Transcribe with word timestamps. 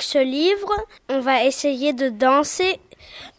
ce 0.00 0.18
livre, 0.18 0.72
on 1.08 1.20
va 1.20 1.44
essayer 1.44 1.92
de 1.92 2.08
danser 2.08 2.80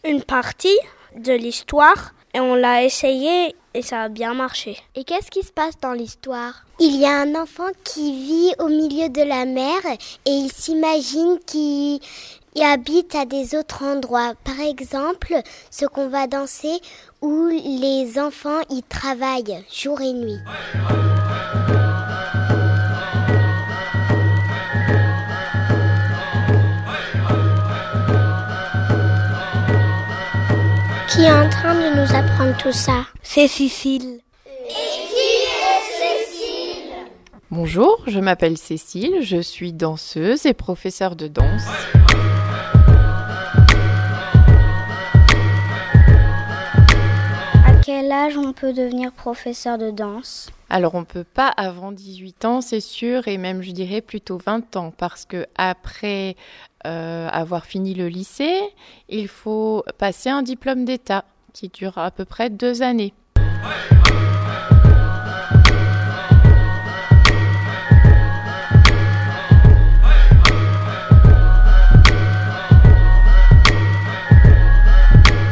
une 0.04 0.22
partie 0.22 0.78
de 1.16 1.32
l'histoire 1.32 2.12
et 2.34 2.40
on 2.40 2.54
l'a 2.54 2.84
essayé 2.84 3.54
et 3.74 3.82
ça 3.82 4.02
a 4.02 4.08
bien 4.08 4.34
marché. 4.34 4.76
Et 4.94 5.04
qu'est-ce 5.04 5.30
qui 5.30 5.42
se 5.42 5.52
passe 5.52 5.78
dans 5.80 5.92
l'histoire? 5.92 6.64
Il 6.80 6.96
y 6.96 7.06
a 7.06 7.20
un 7.20 7.34
enfant 7.34 7.68
qui 7.84 8.12
vit 8.12 8.52
au 8.58 8.68
milieu 8.68 9.08
de 9.08 9.22
la 9.22 9.44
mer 9.44 9.78
et 10.24 10.30
il 10.30 10.50
s'imagine 10.50 11.38
qu'il 11.46 12.00
habite 12.62 13.14
à 13.14 13.24
des 13.24 13.54
autres 13.54 13.84
endroits. 13.84 14.34
Par 14.44 14.60
exemple, 14.60 15.34
ce 15.70 15.86
qu'on 15.86 16.08
va 16.08 16.26
danser 16.26 16.80
où 17.20 17.48
les 17.48 18.18
enfants 18.18 18.60
y 18.70 18.82
travaillent 18.82 19.64
jour 19.72 20.00
et 20.00 20.12
nuit. 20.12 20.38
Qui 31.18 31.24
est 31.24 31.32
en 31.32 31.50
train 31.50 31.74
de 31.74 31.96
nous 32.00 32.14
apprendre 32.14 32.56
tout 32.58 32.70
ça 32.70 33.04
C'est 33.24 33.48
Cécile. 33.48 34.20
Et 34.46 34.72
qui 34.72 35.16
est 35.50 36.26
Cécile 36.30 36.94
Bonjour, 37.50 38.04
je 38.06 38.20
m'appelle 38.20 38.56
Cécile, 38.56 39.16
je 39.22 39.38
suis 39.38 39.72
danseuse 39.72 40.46
et 40.46 40.54
professeure 40.54 41.16
de 41.16 41.26
danse. 41.26 41.66
À 47.66 47.74
quel 47.84 48.12
âge 48.12 48.36
on 48.36 48.52
peut 48.52 48.72
devenir 48.72 49.10
professeur 49.10 49.76
de 49.76 49.90
danse? 49.90 50.50
Alors 50.70 50.94
on 50.94 51.04
peut 51.04 51.24
pas 51.24 51.48
avant 51.48 51.92
18 51.92 52.44
ans, 52.44 52.60
c'est 52.60 52.78
sûr, 52.78 53.26
et 53.26 53.38
même 53.38 53.62
je 53.62 53.72
dirais 53.72 54.02
plutôt 54.02 54.38
20 54.38 54.76
ans, 54.76 54.92
parce 54.96 55.24
que 55.24 55.46
après 55.56 56.36
euh, 56.86 57.28
avoir 57.28 57.64
fini 57.64 57.94
le 57.94 58.08
lycée, 58.08 58.60
il 59.08 59.28
faut 59.28 59.84
passer 59.98 60.30
un 60.30 60.42
diplôme 60.42 60.84
d'État 60.84 61.24
qui 61.52 61.68
dure 61.68 61.98
à 61.98 62.10
peu 62.10 62.24
près 62.24 62.50
deux 62.50 62.82
années. 62.82 63.14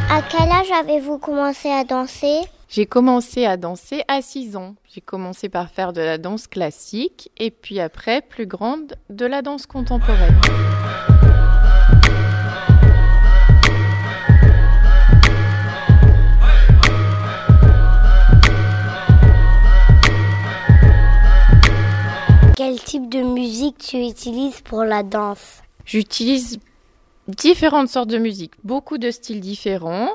À 0.09 0.23
quel 0.31 0.51
âge 0.51 0.71
avez-vous 0.81 1.19
commencé 1.19 1.71
à 1.71 1.85
danser? 1.85 2.41
J'ai 2.69 2.87
commencé 2.87 3.47
à 3.47 3.57
danser 3.57 4.03
à 4.09 4.23
6 4.23 4.57
ans. 4.57 4.75
J'ai 4.93 5.01
commencé 5.01 5.49
par 5.49 5.71
faire 5.71 5.93
de 5.93 6.01
la 6.01 6.19
danse 6.19 6.47
classique 6.47 7.31
et 7.37 7.51
puis 7.51 7.81
après, 7.81 8.23
plus 8.23 8.47
grande, 8.47 8.95
de 9.09 9.25
la 9.25 9.43
danse 9.43 9.67
contemporaine. 9.67 10.37
Tu 23.79 23.99
utilises 23.99 24.61
pour 24.61 24.85
la 24.85 25.03
danse 25.03 25.63
J'utilise 25.85 26.59
différentes 27.29 27.89
sortes 27.89 28.09
de 28.09 28.19
musique, 28.19 28.53
beaucoup 28.65 28.99
de 28.99 29.11
styles 29.11 29.41
différents, 29.41 30.11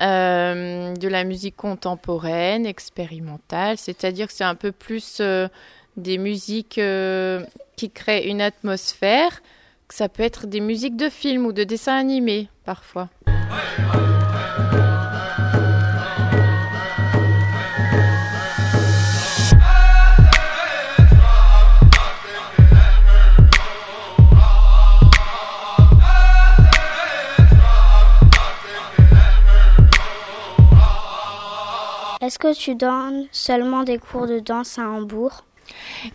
euh, 0.00 0.94
de 0.94 1.08
la 1.08 1.24
musique 1.24 1.56
contemporaine, 1.56 2.66
expérimentale, 2.66 3.78
c'est-à-dire 3.78 4.28
que 4.28 4.32
c'est 4.32 4.44
un 4.44 4.54
peu 4.54 4.72
plus 4.72 5.18
euh, 5.20 5.48
des 5.96 6.18
musiques 6.18 6.78
euh, 6.78 7.44
qui 7.76 7.90
créent 7.90 8.28
une 8.28 8.40
atmosphère. 8.40 9.42
Ça 9.88 10.08
peut 10.08 10.22
être 10.22 10.46
des 10.46 10.60
musiques 10.60 10.96
de 10.96 11.08
films 11.08 11.46
ou 11.46 11.52
de 11.52 11.64
dessins 11.64 11.96
animés 11.96 12.48
parfois. 12.64 13.10
Est-ce 32.22 32.38
que 32.38 32.54
tu 32.54 32.76
donnes 32.76 33.26
seulement 33.32 33.82
des 33.82 33.98
cours 33.98 34.28
de 34.28 34.38
danse 34.38 34.78
à 34.78 34.88
Hambourg? 34.88 35.44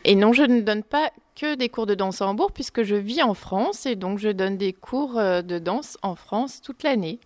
Et 0.06 0.16
non, 0.16 0.32
je 0.32 0.44
ne 0.44 0.62
donne 0.62 0.84
pas 0.84 1.12
que 1.36 1.56
des 1.56 1.68
cours 1.68 1.86
de 1.86 1.96
danse 1.96 2.22
à 2.22 2.28
Hambourg 2.28 2.54
puisque 2.54 2.84
je 2.84 2.96
vis 2.96 3.22
en 3.22 3.34
France 3.34 3.86
et 3.86 3.98
donc 3.98 4.18
je 4.18 4.30
donne 4.30 4.56
des 4.56 4.72
cours 4.72 5.18
euh, 5.18 5.42
de 5.42 5.60
danse 5.60 5.98
en 6.04 6.16
France 6.16 6.62
toute 6.62 6.84
l'année. 6.84 7.20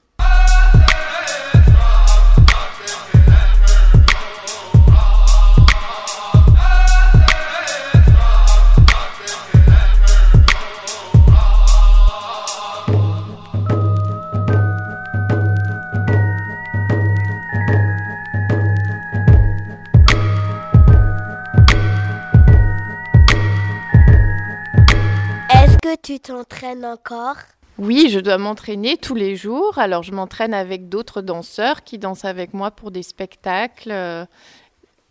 Tu 26.02 26.20
t'entraînes 26.20 26.86
encore? 26.86 27.38
Oui, 27.78 28.10
je 28.12 28.20
dois 28.20 28.38
m'entraîner 28.38 28.98
tous 28.98 29.16
les 29.16 29.36
jours. 29.36 29.80
Alors, 29.80 30.04
je 30.04 30.12
m'entraîne 30.12 30.54
avec 30.54 30.90
d'autres 30.90 31.22
danseurs 31.22 31.84
qui 31.84 31.98
dansent 31.98 32.26
avec 32.26 32.54
moi 32.54 32.72
pour 32.72 32.92
des 32.92 33.04
spectacles. 33.04 33.92
euh, 33.92 34.26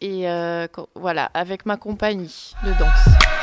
et 0.00 0.30
euh, 0.30 0.66
voilà, 0.94 1.30
avec 1.34 1.66
ma 1.66 1.76
compagnie 1.76 2.54
de 2.64 2.70
danse. 2.78 3.39